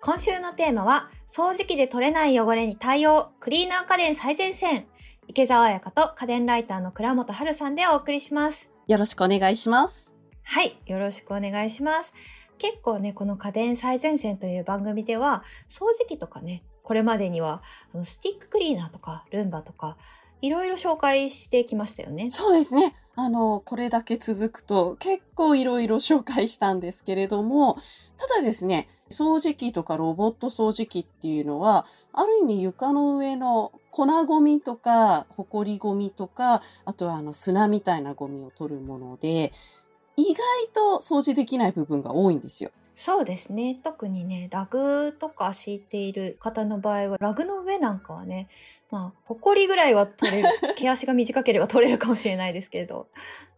[0.00, 4.86] 今週のテーマは、掃除機で取れない汚れに対応、クリーナー家電最前線。
[5.26, 8.70] 池澤彩香と家電ライターの倉本春さんでお送りします。
[8.86, 10.14] よろしくお願いします。
[10.44, 12.14] はい、よろしくお願いします。
[12.58, 17.62] 結構ね、この家電最前線という番組では、掃除機とかね、これまでには、
[17.92, 19.96] あのスティッククリーナーとか、ルンバとか、
[20.40, 22.30] いろいろ紹介してきましたよね。
[22.30, 22.94] そうですね。
[23.20, 27.76] あの、これだけ続くと結構いろいろ紹介したんですけれども、
[28.16, 39.52] ただですね、掃除機とかロボット掃除機っていうのは、ある意味床の上の粉ゴミとか、ホコリゴミとか、あとはあの砂みたいなゴミを取るもので、
[40.16, 40.38] 意外
[40.72, 42.70] と掃除できない部分が多いんですよ。
[43.00, 43.78] そうですね。
[43.80, 48.48] 特にね、ラグとか敷いている方の場合は、ラグの上なんかはね、
[48.90, 50.48] まあ、ホコリぐらいは取れる。
[50.74, 53.06] 毛足が短ければ取れるかもしれないですけれど。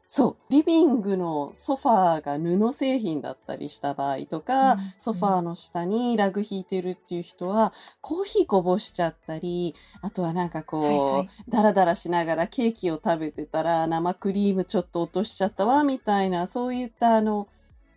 [0.07, 0.53] そう。
[0.53, 7.73] リビングのソファーが布製品だったりした場合とか、うんソファーの下にラグ引いてるっていう人は、
[8.03, 17.49] コーヒーこぼしちゃったり、あとはなんかこう、はいはいダラダラしながらケーキを食べてたら生クリームちょっと落としちゃったわ、みたいな、そういったあの、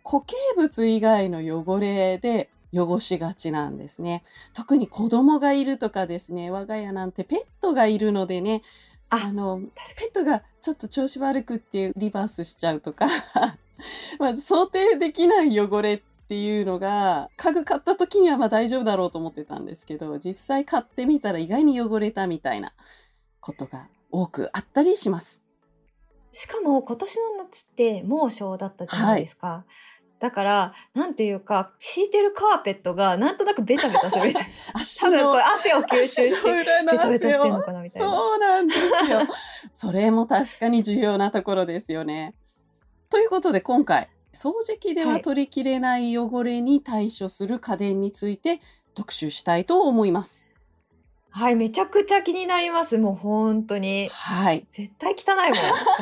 [0.04, 4.22] 固形物以外の汚れで汚しがちなんですね。
[4.52, 8.62] 特に子供がいるとかですね、我が家なんてペットがいるのでね、
[9.10, 9.60] ああの、
[9.96, 13.06] ペットがちょっと調子悪くってリバースしちゃうとか、
[14.18, 22.72] まあ、想定できない汚れっていうのが、家具買った時にはまあ大丈夫だろうと思ってたんですけど、実際買ってみたら意外に汚れたみたいな
[23.40, 25.42] ことが多くあったりします。
[26.32, 26.38] に。
[26.38, 29.64] しかも今年の夏って猛暑だったじゃないですか。
[30.24, 34.48] だから、なんていうか、敷いてるカーペットがなんとなくベタベタするみたいな。
[34.80, 38.08] 足多分このれ汗を吸収して、ベタベタしてるのかなみたいな。
[38.08, 39.20] そうなんですよ。
[39.70, 42.34] それも確かに重要なところですよね。
[43.10, 48.62] ということで今回、掃除機でははい取りきれない汚れに対処する家電について
[48.94, 50.46] 特集したいと思います。
[51.32, 52.96] はい、めちゃくちゃ気になります。
[52.96, 54.08] もう本当に。
[54.08, 54.64] はい。
[54.70, 55.50] 絶対汚い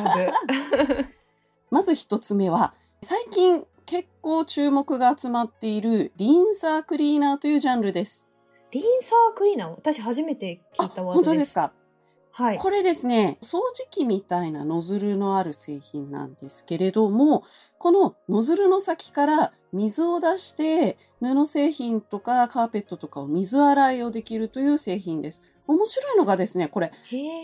[0.05, 1.05] もん。
[1.71, 2.73] まず一つ目は、
[3.03, 8.27] 最近結構注目が集まっているリンサークリーナーというジャンルです。
[8.71, 11.29] リンサークリーナー私初めて聞いたワードです。
[11.29, 11.73] 本当ですか？
[12.31, 12.57] はい。
[12.57, 17.43] これですね、掃除機みたいなノズルのある製品なんですけれども、
[17.77, 25.43] このノズルの先から水を出して、布製品とかカーペットとかを水洗いをできるという製品です。
[25.67, 26.91] 面白いのがですね、これ、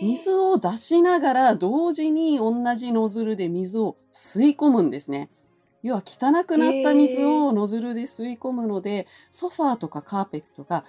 [0.02, 5.30] 水を出しながら同時に同じノズルで水を吸い込むんですね。
[5.82, 10.84] 要は汚くなった水をノズルで吸い込むので、ソファーとかカーペットが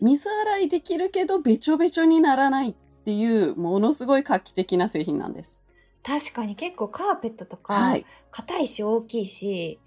[0.00, 2.74] 水洗いできるけどべちょべちょにならないっ
[3.04, 5.62] ていうものすごい画期的な製品なんです。
[6.02, 8.06] 確かに結構カーペットとかはい。
[8.30, 9.78] 硬いし大きいし、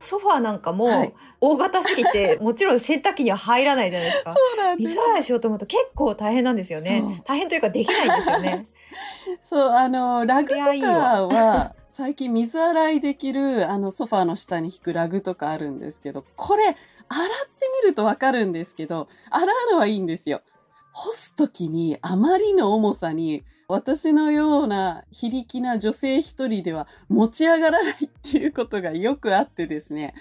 [0.00, 4.32] ソファーなんかもはい大型すぎて、 もちろん洗濯機には入らないじゃないですか。
[4.32, 7.22] そうなん水洗いしようと思うと結構大変なんですよね。
[7.26, 8.66] 大変というかできないんですよね。
[9.40, 20.42] そう、あの、ラグとかわは、最近水洗いできる、あの、ソファーの下に引くラグとかあるんですけど、これ、洗ってみるとわかるんですけど、洗うのはいいんですよ。
[20.92, 30.14] 干すときに、あまりの重さに、私のような非力な女性一人では持ち上がらないっていうことがよくあってですね。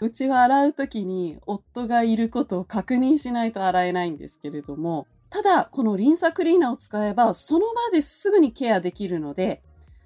[0.00, 9.62] うちは洗うときに夫がいることを確認しないと洗えないんですけれども、ただ、このリンサクリーナーを使えば、その場ですぐにケアできるので、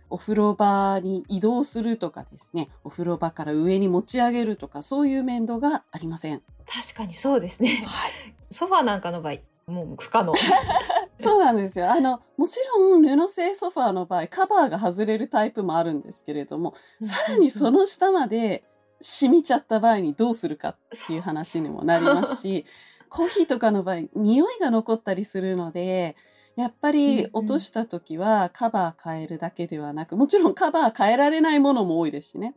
[0.08, 6.40] お風呂場に移動するとかですね、お風呂場から上に持ち上げるとか、そういう面倒がありません。
[6.66, 7.84] 確かにそうですね。
[7.84, 8.34] はい。
[8.50, 10.32] ソファーなんかの場合、もう不可能。
[11.20, 11.92] そうなんですよ。
[11.92, 16.72] あの、もちろん布製ソファーの場合、カバーが外れるタイプもあるんですけれども、
[17.02, 18.64] さらにその下まで
[19.02, 22.64] 染みちゃった場合にどうするかっていう話にもなりますし、
[23.08, 26.16] コーヒーとかの場合、匂いが残ったりするので、
[26.56, 32.54] やっぱり落とした時はカバー変えるだけではなく、もちろんカバー変えられないものも多いですしね。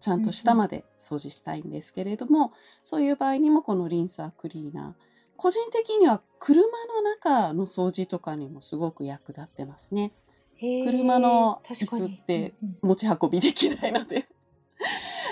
[0.00, 2.52] ちゃんと下まで掃除したいんですけれども、
[2.82, 5.06] そういう場合にもこのリンサークリーナー。
[5.36, 10.12] 個人的には車の中の掃除とかにもすごく役立ってますね。
[10.58, 14.26] 車の椅子って持ち運びできないので。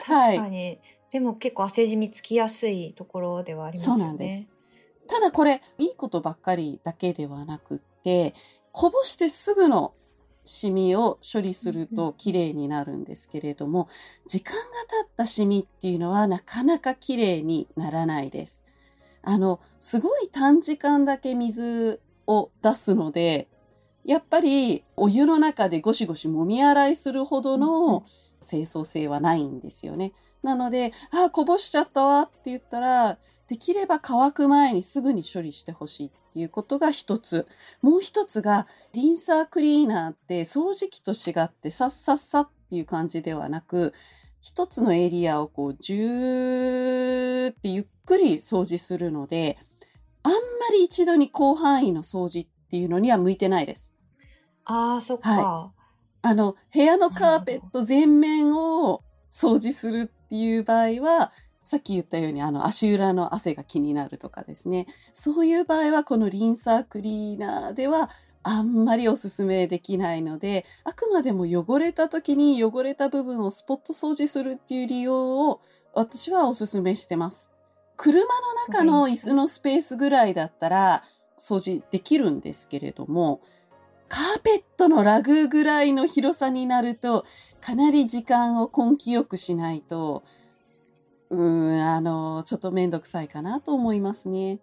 [0.07, 0.79] 確かに。
[1.11, 4.01] でも結構汗じみつきやすいところではありますよね。
[4.01, 4.49] そうなんです。
[5.09, 8.35] ただこれ、いいことばっかりだけではなくって、
[8.73, 9.95] こぼしてすぐの
[10.45, 13.89] シミを処理すると綺麗になるんですけれども、
[14.27, 14.61] 時間が
[15.05, 18.63] 経ったシミっていうのはなかなか綺麗にならないです。
[19.23, 23.49] あの、すごい短時間だけ水を出すので、
[24.05, 28.05] やっぱりお湯の中でゴシゴシ揉み洗いするほどの
[28.41, 30.13] 清掃性はないんですよね。
[30.43, 33.19] なので、あ、こぼしちゃったわって言ったら、
[33.49, 37.47] できれば乾く前にすぐに処理してほしいっていうことが一つ。
[37.81, 43.95] もう一つが、リンサークリーナーって掃除機と違ってさっさっさっていう感じではなく、
[44.43, 49.57] 一つのエリアをこう、ジューってゆっくり掃除するので、
[50.23, 50.39] あんま
[50.73, 53.94] り一度に広範囲の掃除っていうのには向いてないです。
[54.65, 55.31] ああ、そっか。
[55.31, 55.73] は
[56.23, 61.33] あの、部屋のカーペット全面を掃除するっていう場合は、
[61.65, 64.87] さっき言ったように、あの、足裏の汗が気になるとかですね。
[65.13, 68.11] そういう場合は、このリンサークリーナーでは、
[68.43, 75.63] あんまりおすすめできないので、あくまでも汚れた時に汚れた部分をスポット掃除するっていう利用を
[75.95, 77.51] 私はおすすめしてます。
[77.97, 78.27] 車の
[78.69, 81.03] 中の椅子のスペースぐらいだったら
[81.39, 83.41] 掃除できるんですけれども、
[84.15, 87.25] カーペットのラグぐらいの広さになると、
[87.61, 90.23] かなり時間を根気よくしないと、
[91.31, 94.61] うーん、あの、ちょっとめんどくさいかなと思いますね。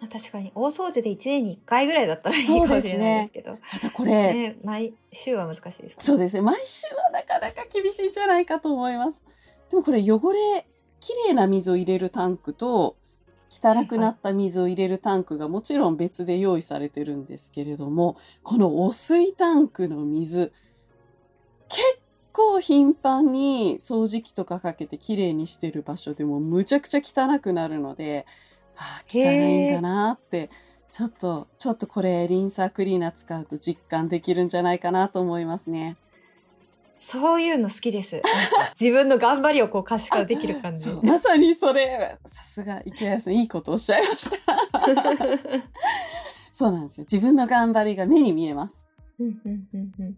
[0.00, 3.58] まあ、確かに、大掃除で1年に1回ぐらいだったらいいかもしれないですけど。
[3.68, 6.00] ただこれ、ね、毎週は難しいですか？
[6.02, 6.42] そうですね。
[6.42, 9.22] 毎週はなかなか厳しいんじゃないかと思います。
[9.70, 10.66] でもこれ汚れ、
[11.00, 12.96] 綺麗な水を入れるタンクと、
[13.62, 20.52] 汚くなった水を入れるタンクがもちろん別で用意されてるんですけれども、この汚水タンクの水、
[21.68, 21.82] 結
[22.32, 28.26] 構頻繁に掃除機とかかけて綺麗にしてる場所でもむちゃくちゃ汚くなるので、
[28.76, 30.50] ああ、汚いんだなって、
[30.90, 35.96] ちょっと、ちょっとこれリンサークリーナー使うと実感できるんじゃないかなと思いますね。
[37.06, 38.22] そういうの好きです。
[38.80, 40.88] 自分の頑張りをこう可視化できる感じ。
[41.02, 44.36] まさにそれ、さすが池谷さん、いいことおっしゃいました。
[46.50, 47.06] そうなんですよ。
[47.10, 48.86] 自分の頑張りが目に見えます。
[49.20, 50.16] うんうんうんうん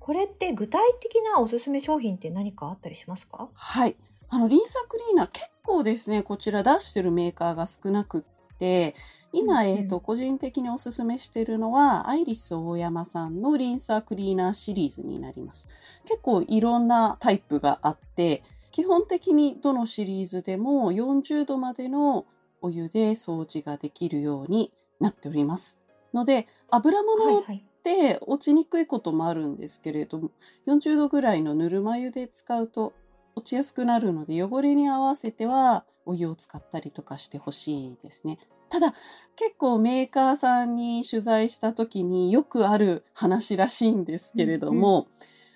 [0.00, 3.50] これって具体的なおすすめ商品って何かあったりしますか？
[3.52, 3.94] はい。
[4.30, 8.94] あの、リンサークリーナー結構ですね、こちら出してるメーカーが少なくって、
[9.38, 15.68] 今、えっ、と、個人的におすすめしてるのは、アイリス大山さんのリンサークリーナーシリーズになります。
[16.04, 22.26] 結構いろんなタイプがあって、基本的にどのシリーズでも40度までの
[22.60, 25.78] お湯で掃除ができるようになっております。
[26.12, 27.64] ので、油物っはい。
[27.82, 30.30] て落ちにくいこともあるんですけれども
[30.66, 32.92] 40度ぐらいのぬるま湯で使うと
[33.34, 38.38] 落ちやすくなるので汚れに合わせてはお湯を使ったりとかしてほしいですね。
[38.68, 38.94] ただ
[39.36, 45.08] 結構メーカーさんに取材した時によくある話らしいんですけれども、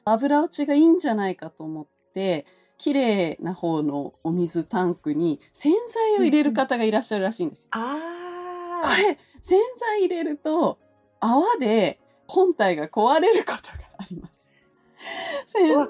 [0.05, 2.47] 油落ちがいいんじゃないかと思って
[2.79, 7.69] 綺麗な方のお水タンクに洗剤を入れる方がいらっしゃるらしいんですよ。
[7.73, 8.89] ああ。
[8.89, 10.79] これ洗剤入れると
[11.21, 14.51] 泡で本体が壊れることがあります。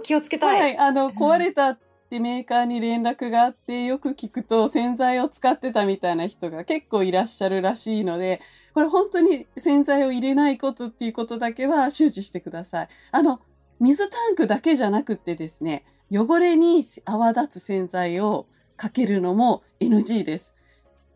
[0.03, 0.61] 気をつけたい。
[0.61, 1.79] はい、あの壊れたっ
[2.13, 8.43] てメーカーに連絡があってよく聞くと洗剤を使ってたみたいな人が結構いらっしゃるらしいので
[8.75, 12.89] これ本当に洗剤を入れないことっていうことだけは周知してください。
[13.13, 13.41] あの
[13.81, 20.55] 水タンクだけじゃなくってですね汚れに泡立つ洗剤をかけるのも NG です。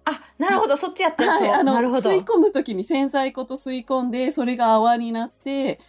[0.07, 1.75] あ、なるほど、そっちやってはい、あの。
[1.75, 5.81] 吸い込む時に洗剤ごと吸い込んでそれが泡になって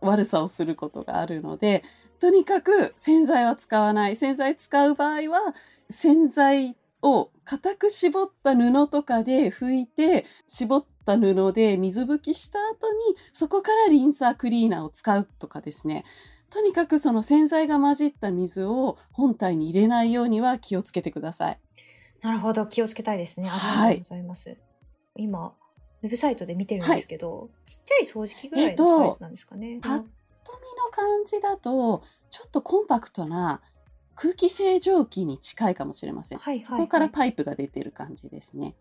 [0.00, 1.84] 悪さをすることがあるので
[2.18, 5.54] とにかく洗剤は使わない洗剤使う場合は
[5.90, 16.04] 洗剤を固く絞った布とかで拭いて絞った布で水拭きした後にそこからリンサークリーナーを使うとかですね
[16.50, 21.60] とにかくその洗剤が混じった水を本体に入れないようには気をつけてください。
[22.22, 23.48] なるほど、気をつけたいですね。
[23.48, 24.56] あはいりがとうございます。
[25.16, 25.54] 今、
[26.02, 29.80] ウェブサイトで見てるんですけど、ちっちゃい掃除機ぐらいえっとのサイズなんですかね。
[29.82, 30.08] パッと
[30.52, 33.60] 見の感じだとちょっとコンパクトな
[34.14, 36.38] 空気清浄機に近いかもしれません。
[36.38, 38.74] はいはいはいそこからパイプが出てる感じですね。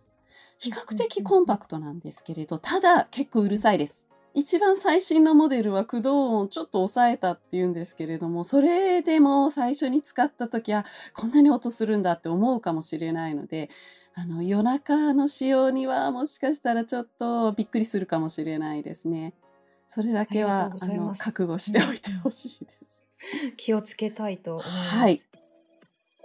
[0.58, 4.08] 比較的コンパクトなんですけれど、ただ結構うるさいです。
[4.34, 13.70] 一番最新のモデルは駆動音をちょっと抑えたっていうんですけれども、それでも最初に使った時はこんなに音するんだって思うかもしれないので、
[14.14, 19.34] あの夜中の使用にはもしかしたらちょっとびっくりするかもしれないですね。
[19.88, 23.04] それだけあはあの覚悟しておいてほしいです。
[23.58, 24.96] 気をつけたいと思います。
[24.96, 25.22] はい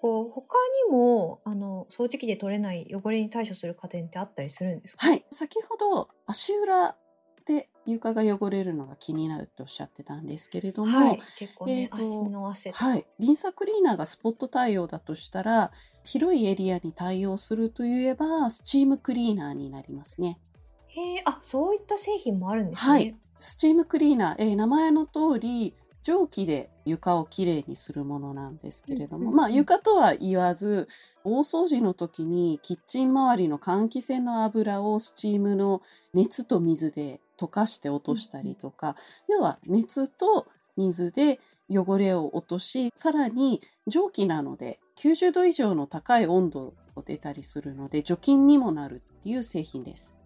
[0.02, 0.56] こう他
[0.88, 5.06] にもあの掃除機で取れない汚れに対処する家電ってあったりするんですか？
[5.06, 6.96] はい、先ほど足裏
[7.44, 12.72] で床が汚れるのが気になるっておっしゃってたんですけれども、はい、結構ね、えーと足の汗。
[12.72, 15.70] はい、リンサクリーナーがスポット対応だとしたら
[16.02, 20.38] 広いエリアに対応するといえばスチームクリーナーになりますね。
[20.86, 22.90] へえ、あ、そういった製品もあるんですね。
[22.90, 30.88] はいスチームクリーナー、えー名前の通り蒸気で床をきれいにするものなんですけれども、まあ床とは言わず
[31.25, 35.82] 大掃除の時にキッチン周りの換気扇の油をスチームの
[36.14, 38.97] 熱と水で溶かして落としたりとか、
[39.28, 50.16] 要は熱と水で汚れを落としさらに蒸気なので90度以上の高い温度を出たりするので除菌にもなるっていう製品です。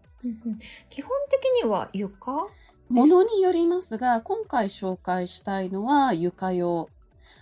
[0.88, 2.48] 基本的には床？
[2.88, 6.88] ものによりますが今回紹介したいのは床用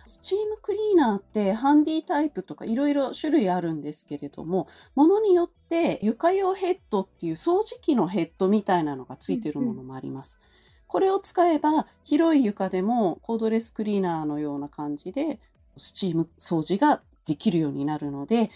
[0.04, 10.38] スチームクリーナーってハンディタイプとかいろいろ種類あるんですけれどもものによって床用ヘッドっていう掃除機のヘッドみたいなのがついてるものもあります。
[10.87, 15.40] これを使えば広い床でもコードレスクリーナーのような感じで
[15.78, 18.50] スチーム掃除ができるようになるので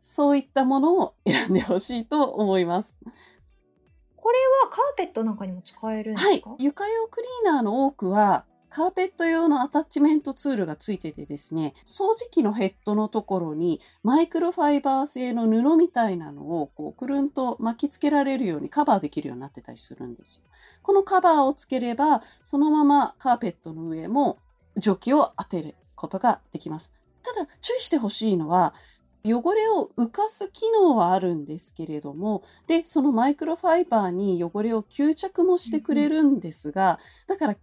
[0.00, 2.98] そういったものを選んでほしいと思います。
[4.22, 20.42] これはカーペットなんかにも使えるんですはい、、床用クリーナーの多くはカーペット用のアタッチメントツールがついててですね掃除機のヘッドのところにマイクロファイバー製の布みたいなのをこうくるんと巻きつけられるようにカバーできるようになってたりするんですよ。
[20.82, 24.38] このカバーをつければそのままカーペットの上も
[24.78, 26.94] 蒸気を当てることができます。
[27.22, 28.72] ただ注意してほしいのは
[29.24, 37.56] 汚れを浮かす機能はあるんですけれどもでそのマイクロファイバーに汚れを吸着もしてくれるんですが、だから汚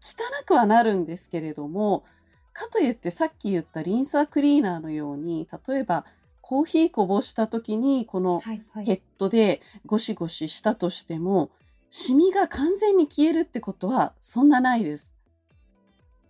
[0.45, 2.05] くはなるんですけれども
[2.53, 6.05] かといってさっき言ったリンサークリーナーのように例えば
[6.41, 8.85] コーヒーこぼした時にこのはいはい。
[8.85, 11.51] ヘッドでゴシゴシしたとしても
[11.89, 15.13] シミが完全に消えるってことはそんなないです。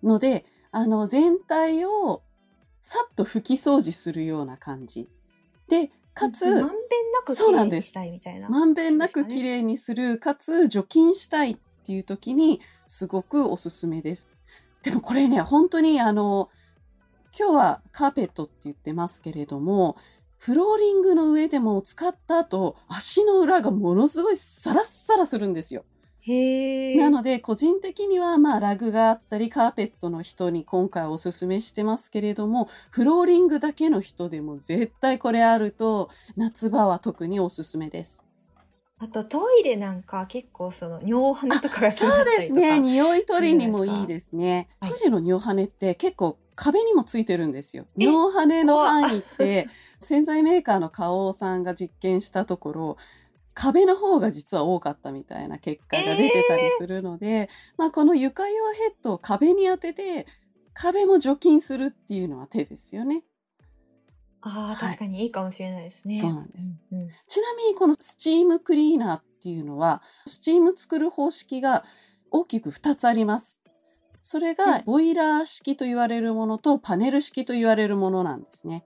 [0.03, 2.21] のであの全体を
[2.81, 5.07] さっと拭き掃除するような感じ
[5.69, 6.71] でかつ、まんべんな
[7.25, 8.49] く綺麗にしたいみたいな。
[8.49, 14.27] まんべんなくそうですかねきれいにするかつ除菌したいっていう時にすごくおすすめです。
[14.83, 16.49] でもこれね本当にあの
[17.37, 19.97] 今日はカーペットって言ってますけれども
[20.37, 25.83] フローリングの上でも使った後足の裏がものすごいサラッサラするんですよ。
[26.97, 38.23] なので個人的にはまあラグがあったりカーペットの人に今回おすすめしてますけれどもフローリングだけの人でも絶対これあると夏場は特におすすめです。
[39.01, 42.77] あとトイレなんか結構その尿跳ねとかがそうですね。
[42.79, 44.67] 匂い取りにもいいですね。
[44.81, 47.85] はいトイレの尿跳ねって結構壁にもついてるんですよ。
[47.97, 49.69] え尿跳ねの範囲って
[50.01, 52.97] 洗剤メーカーの花王さんが実験したところ
[53.59, 60.25] 壁の方が実は多かったみたいな結果が出てたりするので、まあこの床用ヘッドを壁に当てて
[60.73, 63.25] 壁も除菌するっていうのは手ですよね。
[64.39, 66.17] ああ、はい確かにいいかもしれないですね。
[66.17, 66.73] そうなんです。
[66.93, 71.83] うんうんちなみにこのスチームクリーナーっていうのはスチーム作る方式が
[72.31, 73.59] 大きく2つあります。
[74.21, 78.85] それうんがボイラー式と言われるものとパネル式と言われるものなんですね。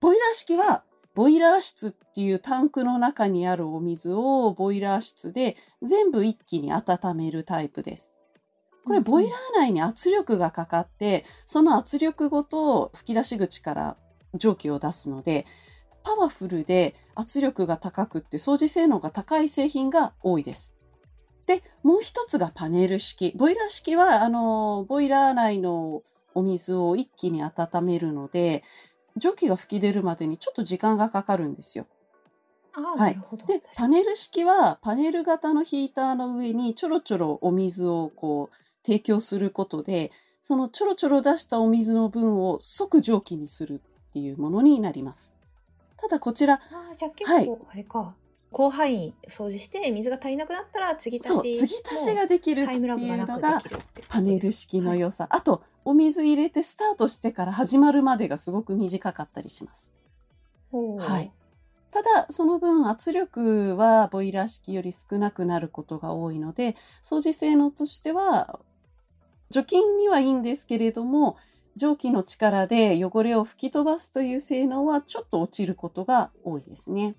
[0.00, 8.12] ボイラー式はボイラー室っていうタンクの中にあるお水をボイラー室で全部一気に温めるタイプです。
[8.84, 13.96] これボイラー内に圧力がかかってその圧力ごと吹き出し口から
[14.34, 15.46] 蒸気を出すので
[16.04, 20.74] パワフルで圧力が高くって掃除性能が高い製品が多いです。
[21.46, 23.32] で、もう一つがパネル式。
[23.36, 26.02] ボイラー式は、あの、ボイラー内の
[26.34, 28.62] お水を一気に温めるので、
[29.16, 31.86] 蒸気が吹き出るまでにちょっと時間がかかるんですよ。
[32.72, 33.20] ああ、はない。
[33.46, 38.54] で、パネル式はパネル型のヒーターの上にちょろちょろお水をこう
[38.84, 40.10] 提供することで、
[40.42, 45.32] そのちょろちょろ出したお水の分を即蒸気にするっていうものになります。
[45.96, 48.14] ただこちら、ああ、じゃあ結はい構、あれか。
[48.52, 53.60] 広範囲掃除して水が足りなくなったら継ぎ足しそう、継ぎ足しができるってタイムラグいうのが
[54.08, 55.26] パネル式の良さ。
[55.30, 59.92] あと、お水入れてスタートしてから始まるまでがすごく短かったりします。
[60.96, 61.32] はい。
[61.90, 68.58] ただ、その分圧力はボイラー式より少なくなることが多いので、掃除性能としては、
[69.50, 71.36] 除菌にはいいんですけれども、
[71.76, 77.16] 蒸気の力で汚れを吹き飛ばすという性能はちょっと落ちることが多いですね。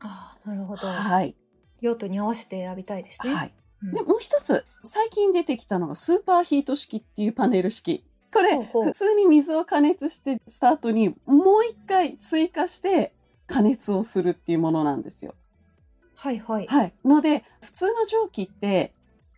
[0.00, 0.86] ああ、なるほど。
[0.86, 1.36] はい。
[1.80, 3.34] 用途に合わせて選びたいですね。
[3.34, 3.54] はい。
[3.82, 3.92] うん。
[3.92, 8.04] でもう一つ最近出てきたのがスーパーヒート式っていうパネル式。
[8.32, 13.12] これ普通に水を加熱してスタートにもう一回追加して
[13.46, 15.34] 加熱をするっていうものなんですよ。
[16.14, 16.66] はいはい。
[16.66, 18.92] はい、ので普通の蒸気って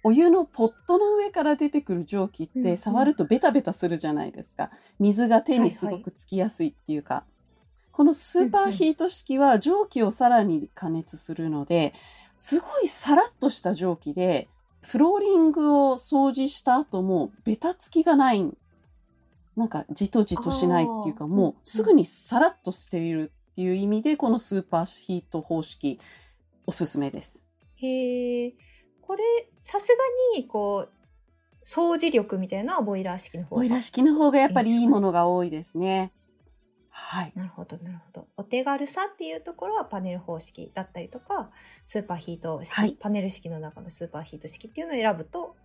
[0.05, 4.71] お湯のポットの上から出てくる蒸気って触るとベタベタするじゃないですか。
[4.99, 7.25] 水が手にすごくつきやすいっていうか、
[7.93, 11.93] このスーパーヒート式は蒸気をさらに加熱するので
[12.35, 14.49] すごいさらっとした蒸気で
[14.83, 18.45] フローリングを掃除した後もベタつきがない。
[19.55, 26.01] なんかじとじとしないっていうか、もうすぐにさらっとしているっていう意味で、このスーパーヒート方式
[26.67, 27.47] おすすめです。
[27.77, 28.55] へえ。
[29.03, 29.23] これ、
[29.63, 30.93] さすがに、こう、
[31.63, 36.13] 掃除力みたいなのはボイラー式の方がボイラー式の方がやっぱりいいものが多いですね。
[36.95, 37.33] はい。
[37.35, 38.29] なるほど、なるほど。
[38.37, 41.51] お手軽さっていうところはパネル方式だったりとか、
[41.87, 45.57] スーパーヒート式、はいパネル式の中のスーパーヒート式っていうのを選ぶと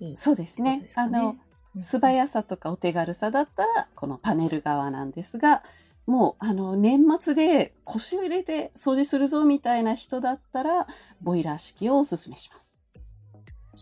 [0.00, 0.16] いい。
[0.16, 1.36] そうですねあの、
[1.78, 5.62] 素早さとかお手軽さだったらこのパネル側なんですが
[6.06, 10.86] もうあの年末で腰を入れて掃除するぞみたいな人だったら
[11.20, 12.81] ボイラー式をおすすめします。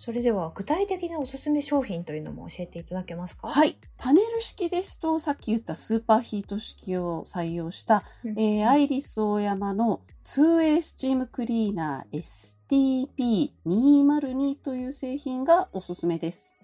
[0.03, 3.49] それでは具体的なおすすめ商品というのも教えていただけますか？
[3.49, 16.55] はいパネル式ですとさっき言ったスーパーヒート式を採用した、うんえーアイリスオーヤマの 2way スチームクリーナー STP202 という製品がおすすめです。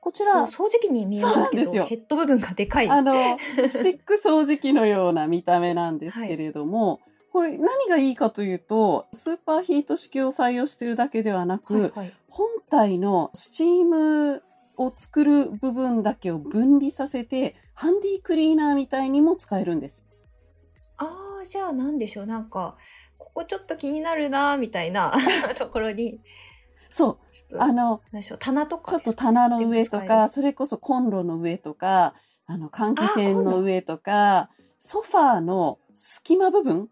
[0.00, 2.88] こちら掃除機に見えますけど、そうなんですよヘッド部分がでかい。
[2.90, 7.00] あの、スティック掃除機のような見た目なんですけれども、
[7.32, 12.12] これ何がいいかというと、スーパーヒート式を採用しているだけではなく、はいはい。
[12.28, 14.42] 本体のスチーム
[14.76, 20.06] を作る部分だけを分離させて、ハンディクリーナーみたいにも使えるんです。
[20.96, 22.26] ああ、じゃあなんでしょう。
[22.26, 22.76] なんか、
[23.16, 25.12] ここちょっと気になるな、みたいな
[25.56, 26.20] ところに、
[26.88, 27.20] そ
[27.52, 27.58] う。
[27.58, 32.14] あの、でしょう、棚とかちょっと棚の上とか、それこそコンロの上とか、
[32.46, 36.88] あの、換気扇の上とか、ソファーの隙間部分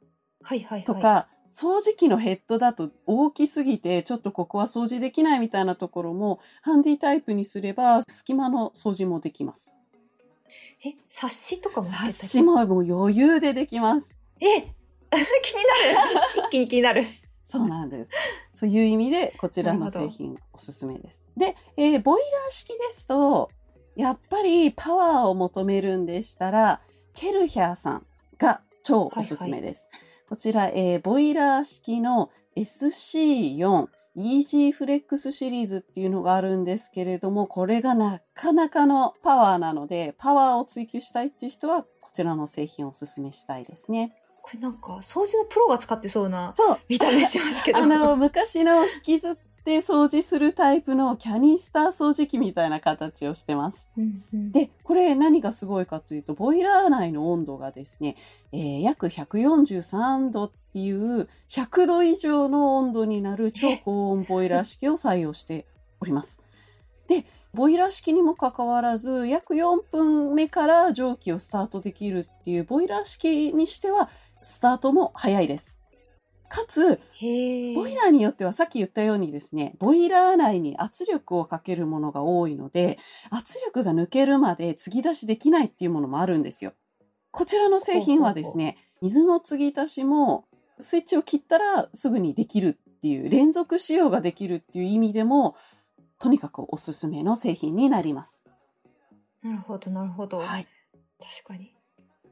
[0.48, 0.84] はいはいはい。
[0.84, 9.74] とか、掃除機のヘッドだと大きすぎてちょっとここは掃除できないみたいなところもハンディタイプにすれば隙間の掃除もできます。
[10.84, 14.18] え、冊子とかも冊子ももう余裕でできます。
[14.40, 14.44] え
[15.42, 17.04] 気になる 一気に気になる。
[17.44, 18.10] そうなんです。
[18.54, 21.24] そういう意味でこちらの製品おすすめです。
[21.36, 23.50] で、えーボイラー式ですと
[23.96, 26.80] やっぱりパワーを求めるんでしたら
[27.12, 28.06] ケルヒャーさん
[28.38, 29.88] が超おすすめです。
[30.28, 44.16] こちら、えーボイラー式の SC4 イージーフレックスシリーズっていうのがあるんですけれども、これがなかなかのパワーなので、パワーを追求したいっていう人は、こちらの製品をおすすめしたいですね。
[44.42, 46.78] これなんか、掃除のプロが使ってそうなそう。
[46.88, 47.78] 見た目してますけど。
[47.78, 53.88] あの、昔の引きずって掃除するタイプのキャニスター掃除機みたいな形をしてます。
[53.96, 58.16] うんうん、で、これ何がすごいかというと、ボイラー内の温度がですね、
[58.52, 65.66] えー約143度っていう100度以上の温度になる超高温ボイラー式を採用して
[66.00, 66.40] おります。
[67.06, 75.77] で、ボイラー式にもかかわらず、約4分目から蒸気をスタートできるっていう、ボイラー式にしては、スタートも早いです。
[76.48, 77.00] かつ。
[77.74, 82.98] ボイラーによってはさっき言ったようにですね、ボイラー内に圧力をかけるものが多いので、
[83.30, 86.72] 圧力が抜けるまで継ぎ出しできないっていうものもあるんですよ。
[87.30, 90.46] こちらの製品はですね、水の継ぎ足しも
[90.78, 95.56] スイッチを切ったらすぐにできるっていう連続使用ができるっていう意味でも、
[96.18, 98.44] とにかくおすすめの製品になります。
[99.42, 100.38] なるほど、なるほど。
[100.38, 100.66] はい。
[101.20, 101.77] 確かに。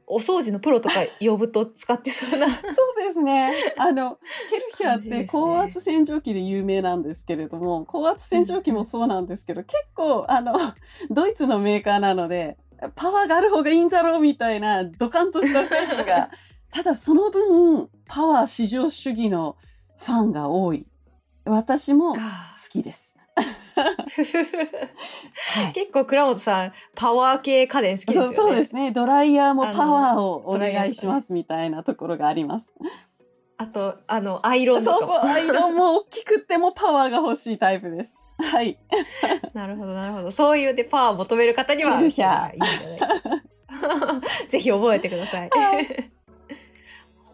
[0.09, 2.47] お掃除のプロとか呼ぶと使ってそうな。
[2.47, 2.55] そう
[2.95, 3.53] ですね。
[3.77, 4.17] あの、
[4.49, 10.53] ケルヒャーって高圧洗浄機で有名なんですけれども、高圧洗浄機もそうなんですけど、結構、あの、
[11.09, 12.57] ドイツのメーカーなので、
[12.95, 16.29] パワーがある方がいいんだろうみたいなドカンとした製品が、
[16.71, 19.57] ただその分、パワー至上主義の
[19.97, 20.87] ファンが多い。
[21.45, 23.06] 私も好あきです。
[23.81, 28.35] ーはい結構倉本さん、パワー系家電好きですよね。
[28.35, 28.91] そうですね。
[28.91, 32.73] ドライヤーもパワーをお願いしますみたいなところがあります。
[33.57, 38.15] あと、あの、アイロンそうそう、アイロンも大きくってもパワーが欲しいタイプです。
[38.39, 38.77] はい。
[39.53, 40.31] なるほど、なるほど。
[40.31, 42.59] そういうでパワーを求める方には、いいんじゃない
[44.49, 45.49] ぜひ覚えてください。
[45.49, 46.16] はい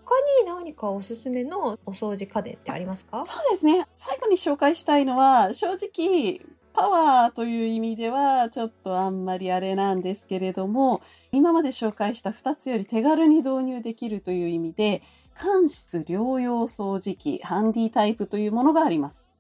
[0.06, 3.22] 他に何かおすすめのお掃除家電ってありますか？
[3.22, 3.88] そうですね。
[3.94, 6.42] 最後に紹介したいのは、正直、
[6.74, 15.02] パワーという意味では、ちょっとあんまりあれなんですけれども、今まで紹介した2つより手軽に導入できるという意味で、
[15.36, 19.33] 間質療養掃除機、ハンディタイプというものがあります。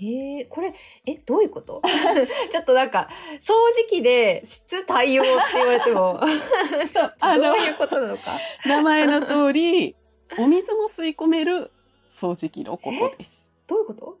[0.00, 0.72] へえ、これ、
[1.06, 1.82] え、どういうこと？
[2.50, 3.08] ちょっとなんか、
[3.40, 6.20] 掃除機で質対応って言われても、
[6.88, 8.38] そう、あのどう、いうことなのか？
[8.66, 9.94] 名前の通り、
[10.38, 11.70] お水も吸い込める
[12.04, 13.52] 掃除機のことです。
[13.66, 14.04] どういうこと？
[14.06, 14.18] こ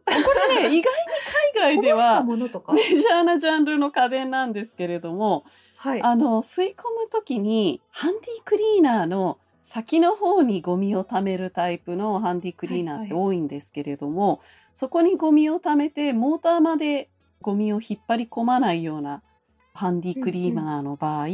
[0.48, 0.82] れね、意外に
[1.54, 5.44] 海外ではメジャーなジャンルの家電なんですけれども、
[5.76, 6.02] はい。
[6.02, 14.40] あの、吸い込むときに、ハンディクリーナーの先の方にゴミを貯めるタイプのハンディクリーナーって多いんですけれども、
[14.74, 19.22] そこにゴミを貯めてモーターまでゴミを引っ張り込まないような
[19.74, 21.26] ハンディクリーナーの場合、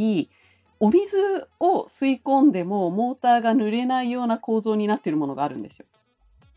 [0.79, 5.87] お水を吸い込んでもモーターが濡れないような構造になっているものがあるんですよ。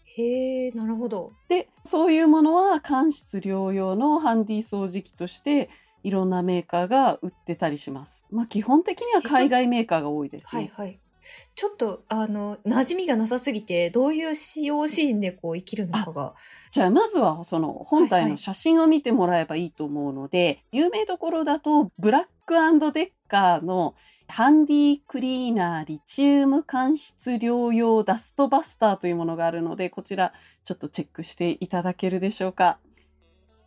[0.04, 1.32] へえ、なるほど。
[1.48, 5.70] で、そういうものは間質療養のハンディ掃除機として
[6.04, 8.26] いろんなメーカーが売ってたりします。
[8.30, 10.72] まあ基本的には海外メーカーが多いですね。
[10.76, 11.00] はいはい。
[11.56, 16.34] ちょっと、あの、馴染みがなさすぎて、どういう使用シーンでこう生きるのかが。
[16.72, 22.54] じゃあまずはその本はいはい体の写真を見てもらえばいいと思うので、有名どころだとブラック
[22.92, 23.96] デッカーの
[24.28, 32.80] ハンディクリーナーリチウム間質療養ダストバスターというものがあるので、こちらちょっとチェックしていただけるでしょうか？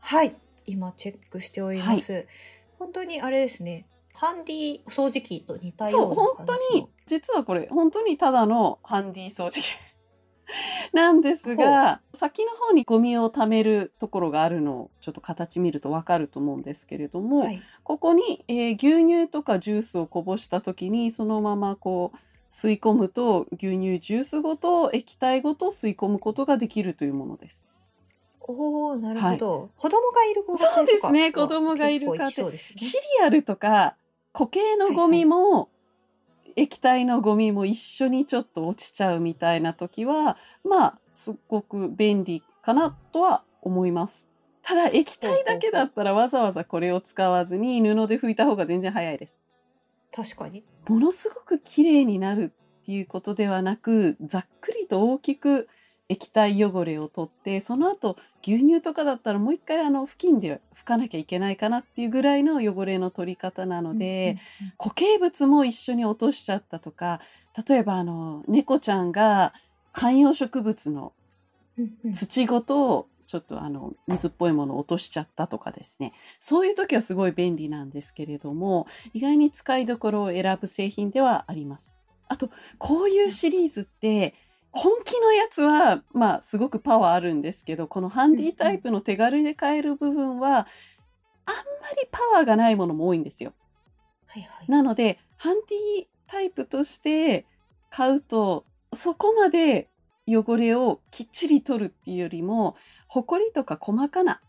[0.00, 0.36] はい。
[0.64, 2.26] 今チェックしております。
[2.78, 3.86] 本当にあれですね。
[4.14, 9.66] ハンディ掃除機と似たようなそう、感じ本当に、実はこれ、本当にただのハンディ掃除機
[10.92, 17.62] なんですが、先の方にゴミを貯めるところがあるのを、ちょっと形見るとわかると思うんですけれども、はい。
[17.82, 22.18] ここに、えー牛乳とかジュースをこぼした時に、そのままこう、
[22.50, 27.66] 吸い込むと、牛乳、ジュースごと、液体ごと吸い込むことができるというものです。
[28.40, 29.70] おおなるほど。
[29.76, 33.94] 子供がいるそうですね子供がいる家庭ねシリアルとか
[34.32, 35.68] 固形のゴミも、
[36.56, 44.28] 液体のゴミも一緒にちょっと落ちちゃうみたいな時はまあすごく便利かなとは思います。
[44.62, 49.38] ただ液体だけだったらわざわざこれを使わずに布で拭いた方が全然早いです。
[50.14, 50.64] 確かに。
[50.88, 55.68] ものすごく綺麗になるっていうことではなくざっくりと大きく
[56.08, 64.38] 液体汚れを取ってその後牛乳とかだったらもう一回あの布巾で拭かなきゃいけないかなっていうぐらいの汚れの取り方なので、
[64.78, 67.20] 固形物も一緒に落としちゃったとか
[67.66, 69.52] 例えばあの猫ちゃんが
[69.92, 71.12] 観葉植物の
[71.78, 81.96] うんうんうんうん土ごとちょっとあの水っぽいものを落としちゃったとかですねそういう時はすごい便利なんですけれども意外に使いどころを選ぶ製品ではあります。
[82.28, 84.34] あとこういうシリーズって
[84.72, 90.64] 本気のやつはまあすごくパワーあるんですけどこのハンディタイプの手軽で買える部分はあんま
[92.00, 93.52] りパワーがないものも多いんですよ。
[94.26, 94.70] はいはい。
[94.70, 95.56] なので、ハン
[95.96, 97.46] ディタイプとして
[97.90, 99.88] 買うと、そこまで
[100.26, 102.76] 汚れをきっちり取るっていうよりも、
[103.08, 104.40] ホコリとか細かな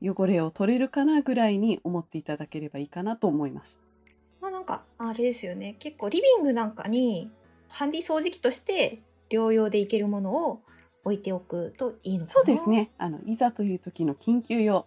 [0.00, 3.80] 汚れを取れるかなぐらいに思っていただければいいかなと思います。
[4.40, 5.76] まあなんか、あれですよね。
[5.78, 7.30] 結構リビングなんかに
[7.68, 9.00] ハンディ掃除機として
[9.32, 10.62] 療養でいけるものを
[11.04, 12.70] 置いておくといいのかなそうです。
[12.70, 12.90] ね。
[12.98, 14.86] あの、いざという時の緊急用。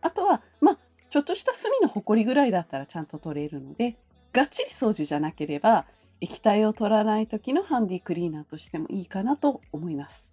[0.00, 3.96] あとは、まあ、ちょっとした隅のホコリぐらいだったらちゃんと取れるので、
[4.32, 5.86] がっちり掃除じゃなければ、
[6.20, 10.32] 液体を取らない時のハンディクリーナーとしてもいいかなと思います。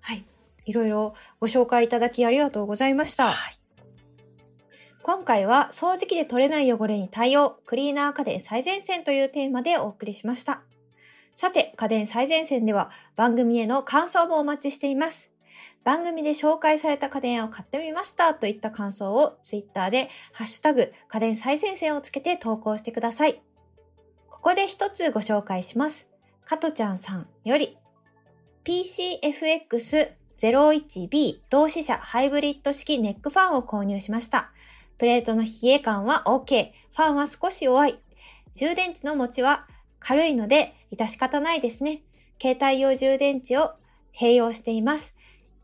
[0.00, 0.24] はい。
[0.66, 3.28] いろいろご紹介いただきありがとうございました。
[3.28, 3.54] はい。
[5.02, 10.62] 今回は掃除機で取れない汚れに対応、クリーナー家電最前線というテーマでお送りしました。
[11.34, 15.30] さて、家電最前線では番組への感想もお待ちしています。
[15.82, 23.40] 番組で紹介された家電を買ってみましたといった感想をツイッターでハッシュタグ家電最前線をつけて投稿してください。
[24.28, 26.06] ここで一つご紹介します。
[26.44, 27.78] 加トちゃんさんより
[28.64, 34.50] PCFX01B 同志社ハイブリッド式ネックファンを購入しました。
[34.98, 36.72] プレートの冷え感は OK。
[36.94, 37.98] ファンは少し弱い。
[38.54, 39.66] 充電池の持ちは
[40.00, 42.02] 軽いので致し方ないですね。
[42.40, 43.74] 携帯用充電池を
[44.18, 45.14] 併用しています。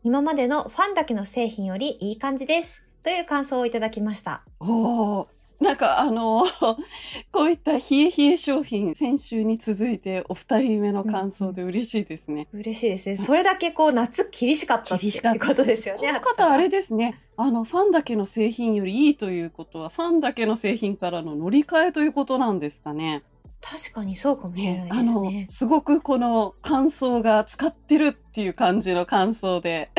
[0.03, 2.83] 今までのファンだけの製品よりいい感じです。
[3.03, 4.43] という感想をいただきました。
[4.59, 5.27] おー
[5.59, 6.45] なんかあの、
[7.31, 12.47] こういった冷え冷え商品、先週に続いてお二人目の感想で嬉しいですね。
[12.53, 13.15] 嬉しいですね。
[13.15, 16.07] それだけこう夏厳しかったっていうことですよね。
[16.07, 23.23] この方あれですね、あの、ファンだけの製品よりいいということは、ファンだけの製品からの乗り換えということなんですかね。
[23.61, 25.47] 確かにそうかもしれないですね、。
[25.49, 29.91] すごくこの感想が使ってるっていう感じの感想で、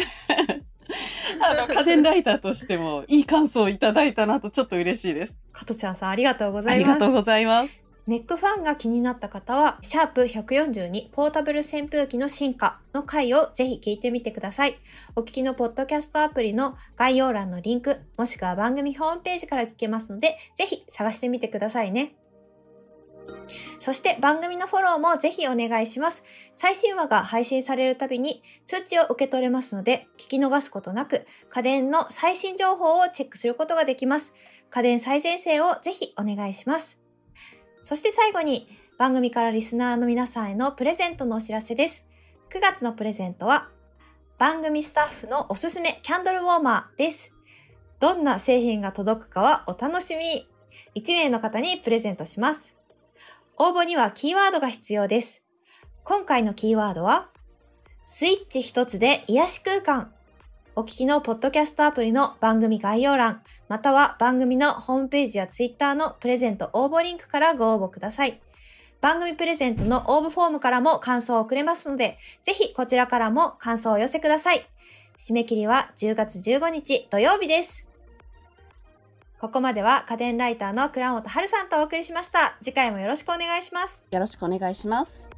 [1.43, 5.37] あの、家電ライターとしてもいい感想をいただいたなとちょっと嬉しいです。
[5.53, 6.89] 加トちゃんさんありがとうござあいます。
[6.89, 7.85] りがとうございます。
[8.09, 14.79] ネックファンが気になった方は、シャープ142ポータブル扇風機の進化の回をぜひ聞いてみてください。
[15.15, 22.15] お聞きのポッドキャストアプリの概要欄のリンク、もしくは番組ホームページから聞けますので、ぜひ探してみてくださいね。
[23.81, 26.25] そして番組のフォローもぜひお願いします。
[26.57, 34.35] 最新話が配信されるたびに通知を受け取れますので、聞き逃すことなく家電の最新情報をチェックすることができます。
[34.71, 36.99] 家電最前線をぜひお願いします。
[37.83, 42.05] そして最後に、番組からリスナーの皆さんへのプレゼントのお知らせです。
[42.51, 43.69] 9月のプレゼントは、
[44.39, 47.33] 番組スタッフのおすすめキャンドルウォーマーです。
[48.01, 50.49] どんな製品が届くかはお楽しみ。
[50.95, 52.78] 1名の方にプレゼントします。
[53.61, 55.43] 応募にはキーワードが必要です。
[56.05, 57.29] 今回のキーワードは、
[58.05, 60.13] スイッチ一つで癒し空間。
[60.77, 68.41] お聞きのポッドキャストアプリの番組概要欄、または番組のホームページやツイッターのプレゼント応募リンクからご応募ください。
[69.01, 74.65] 番組プレゼントの応募フォームからも感想を送れますので、ぜひこちらからも感想をお寄せください。
[75.19, 77.88] 締め切りは10月15日土曜日です。
[79.41, 82.57] ここまでは家電ライターの倉本春さんとお送りしました。
[82.61, 84.05] 次回もよろしくお願いします。
[84.11, 85.38] よろしくお願いします。